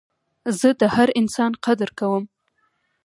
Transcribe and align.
زه 0.59 0.69
د 0.79 0.81
هر 0.95 1.09
انسان 1.19 1.51
قدر 1.65 1.89
کوم. 1.99 2.23